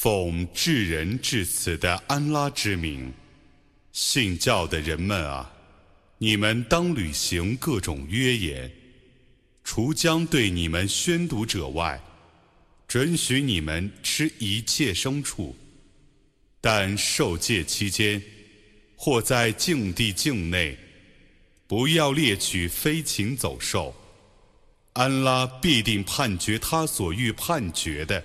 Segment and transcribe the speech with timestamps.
[0.00, 3.12] 奉至仁至慈的安拉之名，
[3.90, 5.52] 信教的人们啊，
[6.18, 8.70] 你们当履行各种约言，
[9.64, 12.00] 除将对你们宣读者外，
[12.86, 15.56] 准许你们吃一切牲畜，
[16.60, 18.22] 但受戒期间
[18.94, 20.78] 或在境地境内，
[21.66, 23.92] 不要猎取飞禽走兽。
[24.92, 28.24] 安拉必定判决他所欲判决的。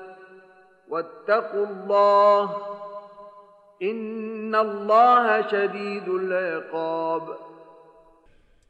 [0.90, 2.50] واتقوا الله
[3.82, 7.38] إن الله شديد العقاب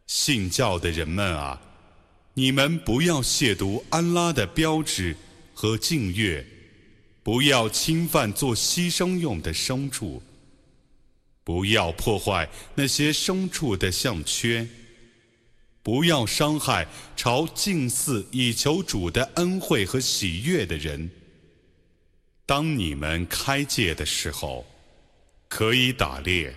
[0.07, 1.61] 信教的人们啊，
[2.34, 5.17] 你们不要亵渎安拉的标志
[5.53, 6.47] 和敬月，
[7.22, 10.22] 不要侵犯做牺牲用的牲畜，
[11.44, 14.69] 不要破坏那些牲畜的项圈，
[15.83, 16.87] 不要伤害
[17.17, 21.11] 朝敬祀以求主的恩惠和喜悦的人。
[22.51, 24.66] 当你们开戒的时候，
[25.47, 26.53] 可以打猎。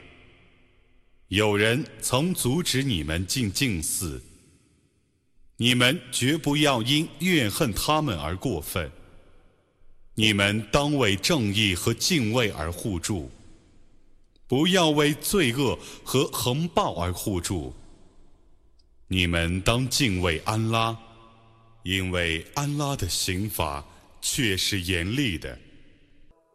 [1.28, 4.20] 有人曾阻止你们进净寺，
[5.56, 8.90] 你们绝不要因怨恨他们而过分。
[10.16, 13.30] 你们当为正义和敬畏而互助，
[14.48, 17.72] 不要为罪恶和横暴而互助。
[19.06, 20.98] 你们当敬畏安拉，
[21.84, 23.86] 因为安拉的刑罚
[24.20, 25.56] 却是严厉的。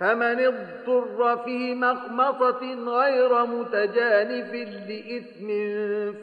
[0.00, 4.52] فمن اضطر في مخمصة غير متجانف
[4.88, 5.48] لإثم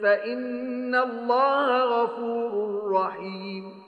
[0.02, 3.84] فإن الله غفور رحيم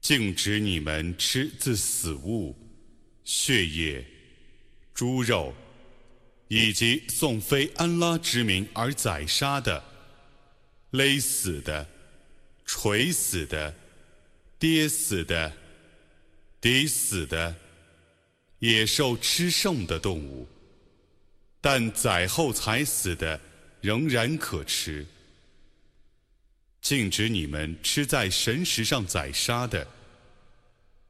[0.00, 2.54] 禁止你们吃自死物、
[3.24, 4.04] 血液、
[4.94, 5.52] 猪肉，
[6.48, 9.82] 以及颂非安拉之名而宰杀的、
[10.92, 11.86] 勒死的、
[12.64, 13.74] 锤死的、
[14.58, 15.52] 跌死的、
[16.60, 17.54] 抵死的。
[18.59, 20.47] 野兽吃剩的动物，
[21.61, 23.39] 但宰后才死的
[23.81, 25.05] 仍然可吃。
[26.81, 29.87] 禁止你们吃在神石上宰杀的，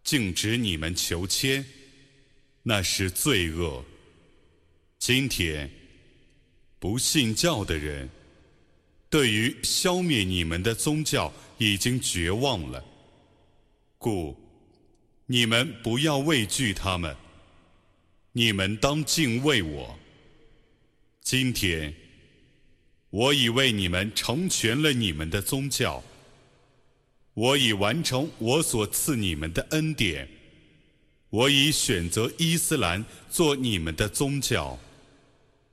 [0.03, 1.63] 禁止你们求签，
[2.63, 3.83] 那是罪恶。
[4.97, 5.69] 今天，
[6.79, 8.09] 不信教的人，
[9.09, 12.83] 对于消灭你们的宗教已经绝望了，
[13.97, 14.35] 故
[15.25, 17.15] 你们不要畏惧他们。
[18.37, 19.97] 你们当敬畏我。
[21.21, 21.93] 今天，
[23.09, 26.03] 我已为你们成全了你们的宗教，
[27.33, 30.27] 我已完成我所赐你们的恩典，
[31.29, 34.77] 我已选择伊斯兰做你们的宗教。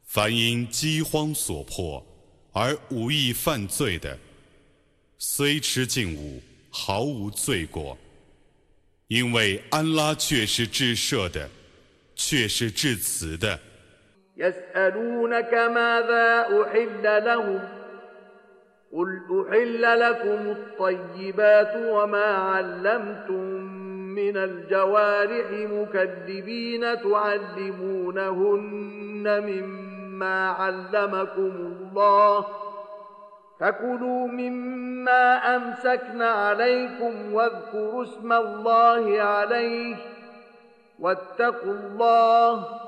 [0.04, 2.06] 凡因饥荒所迫
[2.52, 4.16] 而无意犯罪的，
[5.18, 7.98] 虽吃禁物，毫无罪过，
[9.08, 11.50] 因为安拉却是至赦的，
[12.21, 13.59] 却是至慈的。
[18.93, 23.43] قل أحل لكم الطيبات وما علمتم
[24.15, 28.63] من الجوارح مكذبين تعلمونهن
[29.43, 32.45] مما علمكم الله
[33.59, 39.95] فكلوا مما أمسكن عليكم واذكروا اسم الله عليه
[41.01, 42.79] واتقوا الله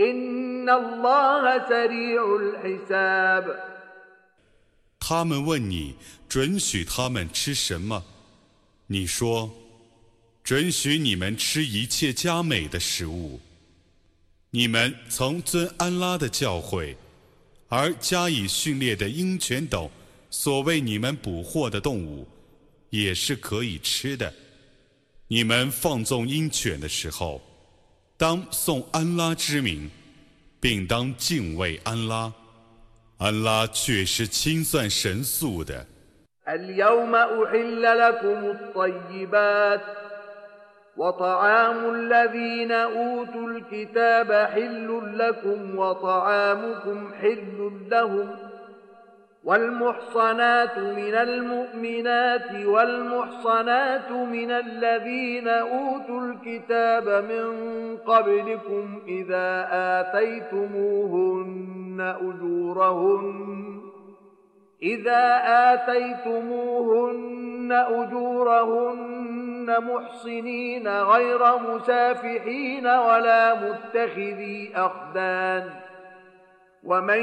[0.00, 3.56] إن الله سريع الحساب
[4.98, 5.94] 他们问你
[6.28, 8.02] 准许他们吃什么？
[8.88, 9.50] 你说
[10.42, 13.40] 准许你们吃一切佳美的食物。
[14.50, 16.94] 你们曾遵安拉的教诲
[17.68, 19.90] 而加以训练的鹰犬等
[20.30, 22.26] 所谓你们捕获的动物，
[22.90, 24.32] 也是可以吃的。
[25.30, 27.40] 你们放纵鹰犬的时候，
[28.16, 29.90] 当颂安拉之名，
[30.60, 32.32] 并当敬畏安拉。
[33.18, 35.86] 安拉却是清算神速的。
[36.46, 39.80] اليوم أحل لكم الطيبات
[40.96, 48.28] وطعام الذين أوتوا الكتاب حل لكم وطعامكم حل لهم
[49.43, 57.47] والمحصنات من المؤمنات والمحصنات من الذين أوتوا الكتاب من
[57.97, 59.67] قبلكم إذا
[60.01, 63.81] آتيتموهن أجورهن
[64.83, 65.41] إذا
[65.73, 75.90] آتيتموهن أجورهن محصنين غير مسافحين ولا متخذي أخدان ۖ
[76.84, 77.22] ومن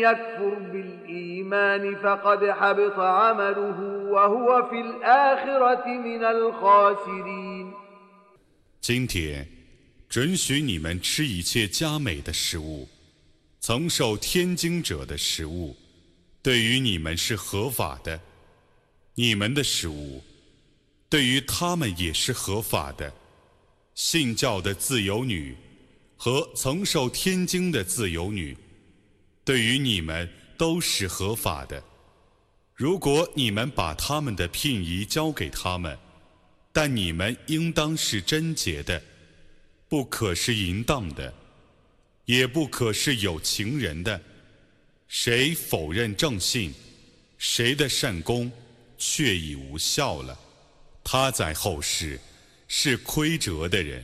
[0.00, 3.78] يكفر بالإيمان فقد حبط عمله
[4.10, 7.72] وهو في الآخرة من الخاسرين
[8.80, 9.46] 今天
[10.08, 12.88] 准许你们吃一切佳美的食物，
[13.60, 15.76] 曾受天经者的食物，
[16.42, 18.18] 对于你们是合法的；
[19.14, 20.22] 你们的食物，
[21.10, 23.12] 对于他们也是合法的。
[23.94, 25.54] 信教的自由女
[26.16, 28.56] 和曾受天经的自由女。
[29.47, 31.81] 对于你们都是合法的。
[32.75, 35.97] 如果你们把他们的聘仪交给他们，
[36.73, 39.01] 但你们应当是贞洁的，
[39.87, 41.33] 不可是淫荡的，
[42.25, 44.21] 也不可是有情人的。
[45.07, 46.73] 谁否认正信，
[47.37, 48.51] 谁的善功
[48.97, 50.37] 却已无效了。
[51.05, 52.19] 他在后世
[52.67, 54.03] 是亏折的人。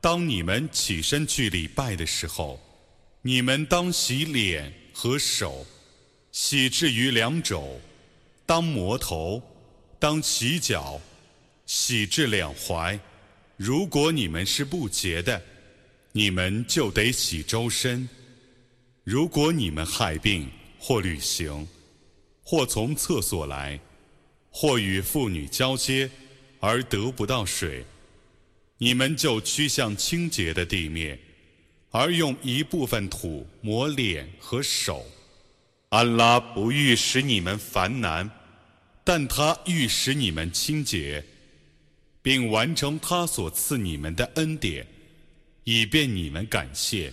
[0.00, 2.58] 当你们起身去礼拜的时候，
[3.20, 5.66] 你们当洗脸和手，
[6.32, 7.78] 洗至于两肘；
[8.46, 9.42] 当磨头，
[9.98, 10.98] 当洗脚，
[11.66, 12.98] 洗至两踝。
[13.58, 15.42] 如果你们是不洁的，
[16.12, 18.08] 你们就得洗周身。
[19.04, 21.68] 如果你们害病或旅行，
[22.42, 23.78] 或从厕所来，
[24.48, 26.10] 或与妇女交接
[26.58, 27.84] 而得不到水。
[28.82, 31.18] 你们就趋向清洁的地面，
[31.90, 35.04] 而用一部分土抹脸和手，
[35.90, 38.30] 安拉不欲使你们烦难，
[39.04, 41.22] 但他欲使你们清洁，
[42.22, 44.86] 并完成他所赐你们的恩典，
[45.64, 47.12] 以便你们感谢。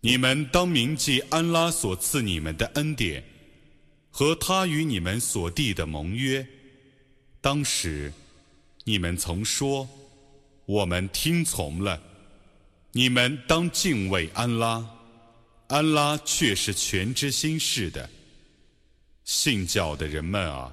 [0.00, 3.22] 你们当铭记安拉所赐你们的恩典，
[4.10, 6.46] 和他与你们所缔的盟约。
[7.40, 8.12] 当时，
[8.84, 9.88] 你们曾说
[10.66, 12.00] ：“我们听从了。”
[12.92, 14.84] 你们当敬畏安拉，
[15.68, 18.08] 安拉却是全知心事的。
[19.24, 20.72] 信教的人们啊，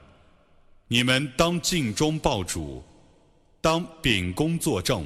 [0.88, 2.82] 你们当尽忠报主，
[3.60, 5.06] 当秉公作证。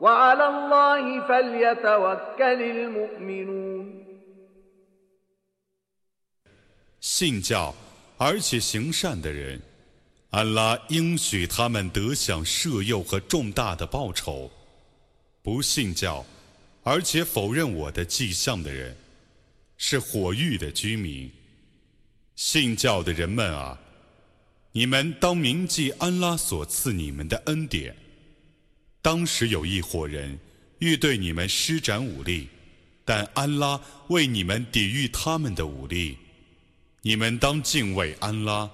[0.00, 4.06] وعلى الله فليتوكل المؤمنون
[7.00, 7.74] 信教
[8.18, 9.60] 而且行善的人，
[10.30, 14.50] 安拉应许他们得享赦宥和重大的报酬。
[15.42, 16.24] 不信教
[16.82, 18.96] 而且否认我的迹象的人，
[19.76, 21.30] 是火狱的居民。
[22.34, 23.78] 信教的人们啊，
[24.72, 27.96] 你们当铭记安拉所赐你们的恩典。
[29.02, 30.38] 当时有一伙人
[30.80, 32.48] 欲对你们施展武力，
[33.04, 36.18] 但安拉为你们抵御他们的武力。
[37.02, 38.68] 你们当敬畏安拉，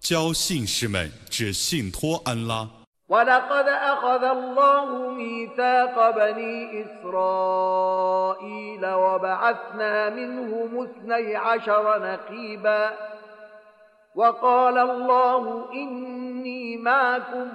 [0.00, 2.68] 教信士们只信托安拉。
[3.08, 12.92] ولقد أخذ الله ميثاق بني إسرائيل وبعثنا منهم اثني عشر نقيبا
[14.14, 17.48] وقال الله إني معكم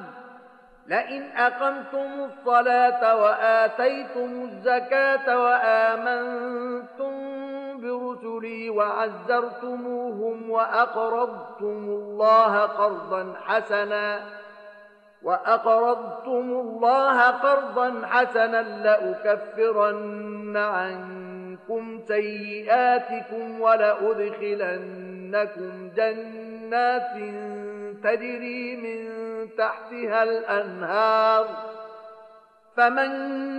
[0.88, 7.12] لئن أقمتم الصلاة وآتيتم الزكاة وآمنتم
[7.81, 14.21] برسلي وعزرتموهم وأقرضتم الله قرضا حسنا
[15.23, 24.90] وأقرضتم الله قرضا حسنا لأكفرن عنكم سيئاتكم ولأدخلنكم
[25.97, 27.12] جنات
[28.02, 29.26] تجري من
[29.58, 31.72] تحتها الأنهار
[32.77, 33.10] فمن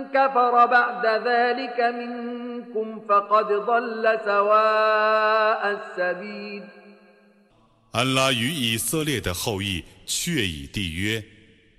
[0.09, 6.63] كفر بعد ذلك منكم فقد ضل سواء السبيل
[7.91, 11.23] 安拉与以色列的后裔确已缔约，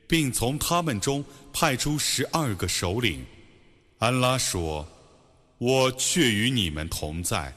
[0.06, 3.26] 并从他们中派出十二个首领。
[3.98, 7.52] 安拉说：“我却与你们同在。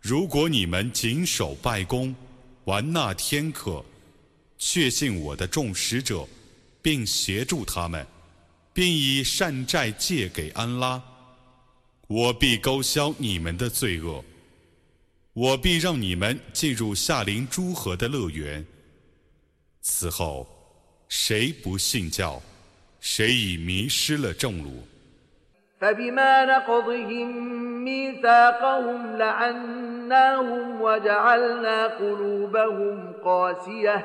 [0.00, 2.14] 如果你们谨守拜功，
[2.64, 3.84] 完纳天课，
[4.58, 6.26] 确信我的众使者，
[6.80, 8.06] 并协助他们，
[8.72, 11.02] 并以善债借给安拉，
[12.08, 14.24] 我必勾销你们的罪恶。”
[15.34, 18.62] 我必让你们进入夏林诸河的乐园。
[19.80, 20.46] 此后，
[21.08, 22.42] 谁不信教，
[23.00, 24.84] 谁已迷失了正路。
[25.80, 27.28] فبما نقضهم
[27.84, 34.04] ميثاقهم لعناهم وجعلنا قلوبهم قاسية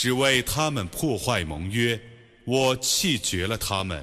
[0.00, 2.00] 只为他们破坏盟约，
[2.46, 4.02] 我弃绝了他们，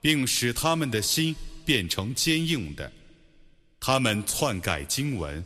[0.00, 2.90] 并使他们的心变成坚硬的。
[3.78, 5.44] 他们篡改经文，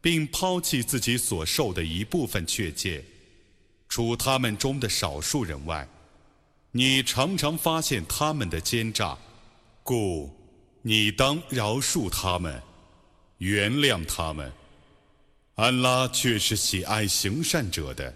[0.00, 3.04] 并抛弃自己所受的一部分确诫，
[3.88, 5.88] 除他们中的少数人外，
[6.70, 9.18] 你常常发现他们的奸诈，
[9.82, 10.32] 故
[10.82, 12.62] 你当饶恕他们，
[13.38, 14.52] 原谅他们。
[15.56, 18.14] 安拉却是喜爱行善者的。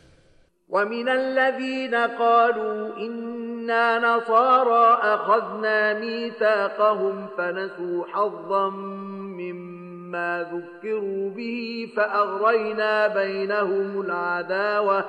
[0.73, 15.05] ومن الذين قالوا إنا نصارى أخذنا ميثاقهم فنسوا حظا مما ذكروا به فأغرينا بينهم العداوة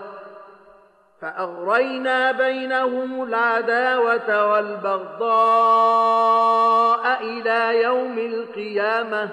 [1.21, 5.23] فأغرينا بينهم العداوة والبغضاء
[7.23, 9.29] إلى يوم القيامة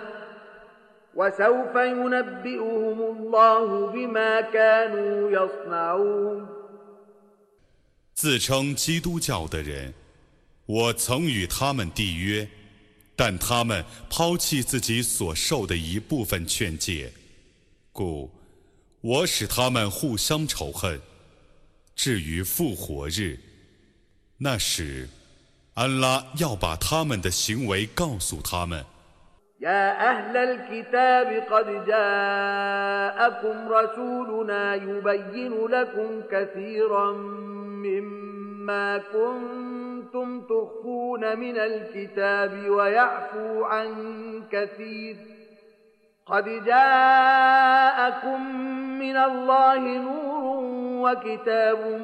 [8.15, 9.93] 自称基督教的人，
[10.65, 12.49] 我曾与他们缔约，
[13.15, 17.13] 但他们抛弃自己所受的一部分劝诫，
[17.93, 18.31] 故
[19.03, 20.99] 我使他们互相仇恨。
[21.95, 23.39] 至于复活日，
[24.39, 25.07] 那时，
[25.75, 28.83] 安拉要把他们的行为告诉他们。
[29.61, 37.13] يا أهل الكتاب قد جاءكم رسولنا يبين لكم كثيرا
[37.85, 43.95] مما كنتم تخفون من الكتاب ويعفو عن
[44.53, 45.17] كثير.
[46.27, 48.57] قد جاءكم
[48.99, 50.61] من الله نور
[51.11, 52.01] وكتاب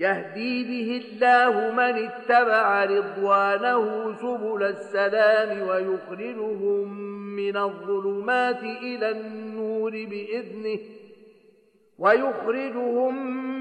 [0.00, 6.88] يهدي به الله من اتبع رضوانه سبل السلام ويخرجهم
[7.36, 10.78] من الظلمات إلى النور بإذنه
[11.98, 13.14] ويخرجهم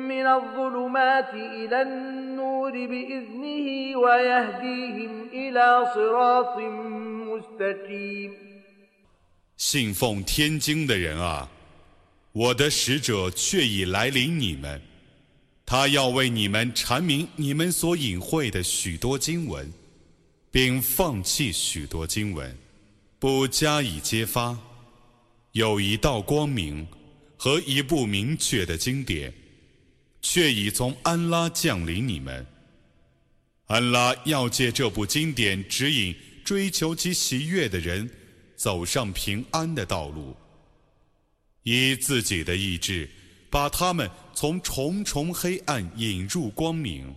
[0.08, 6.58] من الظلمات إلى النور بإذنه ويهديهم إلى صراط
[7.32, 8.32] مستقيم
[9.58, 11.48] 信奉天经的人啊，
[12.34, 14.89] 我的使者却已来临你们。
[15.71, 19.73] 他要为你们阐明你们所隐晦的许多经文，
[20.51, 22.59] 并放弃许多经文，
[23.21, 24.59] 不加以揭发。
[25.53, 26.85] 有一道光明
[27.37, 29.33] 和一部明确的经典，
[30.21, 32.45] 却已从安拉降临你们。
[33.67, 36.13] 安拉要借这部经典指引
[36.45, 38.11] 追求其喜悦的人
[38.57, 40.35] 走上平安的道路，
[41.63, 43.09] 以自己的意志。
[43.50, 47.16] 把他们从重重黑暗引入光明，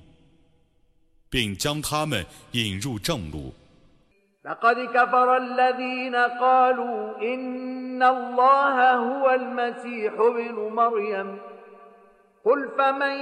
[1.30, 3.52] 并将他们引入正路。
[4.44, 11.38] لقد كفر الذين قالوا إن الله هو المسيح ابن مريم
[12.44, 13.16] قل فمن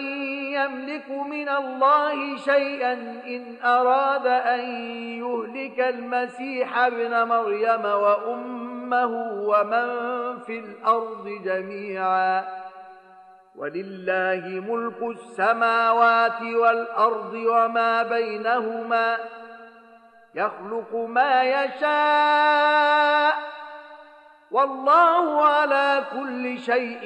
[0.53, 2.93] يملك من الله شيئا
[3.27, 4.61] إن أراد أن
[5.19, 9.13] يهلك المسيح ابن مريم وأمه
[9.51, 9.89] ومن
[10.47, 12.45] في الأرض جميعا
[13.57, 19.19] ولله ملك السماوات والأرض وما بينهما
[20.35, 23.35] يخلق ما يشاء
[24.51, 27.05] والله على كل شيء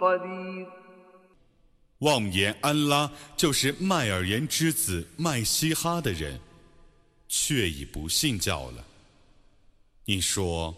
[0.00, 0.66] قدير
[2.00, 6.38] 妄言安拉就是麦尔言之子麦西哈的人，
[7.26, 8.84] 却已不信教了。
[10.04, 10.74] 你说。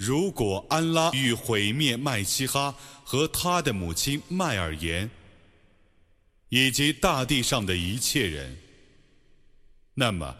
[0.00, 5.10] 如果安拉欲毁灭麦西哈和他的母亲麦尔言，
[6.48, 8.56] 以及大地上的一切人，
[9.92, 10.34] 那么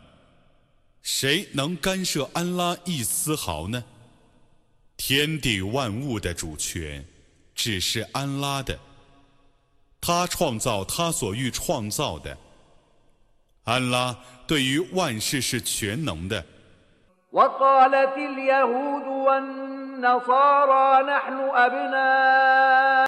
[1.03, 3.85] 谁能干涉安拉一丝毫呢？
[4.97, 7.07] 天地万物的主权
[7.55, 8.81] 只是安拉的，
[10.01, 12.39] 他创造他所欲创造的。
[13.65, 16.47] 安拉对于万事是全能的。
[17.33, 22.91] وقالت اليهود والنصارى نحن أبناء